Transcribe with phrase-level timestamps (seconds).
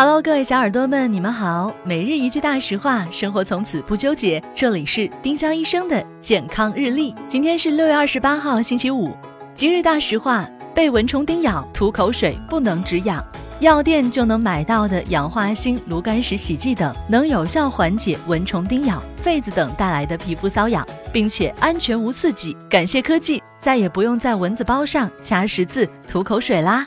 [0.00, 1.74] Hello，各位小耳朵们，你们好。
[1.82, 4.40] 每日一句大实话，生活从此不纠结。
[4.54, 7.12] 这里是丁香医生的健康日历。
[7.26, 9.10] 今天是六月二十八号，星期五。
[9.56, 13.20] 今日大实话：被蚊虫叮咬，吐口水不能止痒。
[13.58, 22.56] 药店就能买到的氧化锌、炉甘石洗剂等，能有效缓解蚊虫叮咬、痱子等带来的皮肤瘙痒，并且安全无刺激。
[22.70, 26.86] 感谢科技，再也不用在蚊子包上掐十字、吐口水啦。